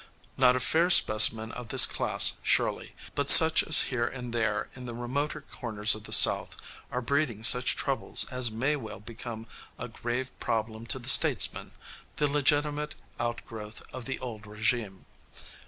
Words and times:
Not 0.35 0.55
a 0.55 0.59
fair 0.59 0.89
specimen 0.89 1.51
of 1.51 1.67
this 1.67 1.85
class, 1.85 2.39
surely, 2.41 2.95
but 3.13 3.29
such 3.29 3.61
as 3.61 3.81
here 3.93 4.07
and 4.07 4.33
there, 4.33 4.67
in 4.75 4.87
the 4.87 4.95
remoter 4.95 5.41
corners 5.41 5.93
of 5.93 6.05
the 6.05 6.11
South, 6.11 6.55
are 6.91 7.03
breeding 7.03 7.43
such 7.43 7.75
troubles 7.75 8.25
as 8.31 8.49
may 8.49 8.75
well 8.75 8.99
become 8.99 9.45
a 9.77 9.87
grave 9.87 10.31
problem 10.39 10.87
to 10.87 10.97
the 10.97 11.07
statesman 11.07 11.73
the 12.15 12.25
legitimate 12.27 12.95
outgrowth 13.19 13.83
of 13.93 14.05
the 14.05 14.17
old 14.17 14.41
régime. 14.45 15.05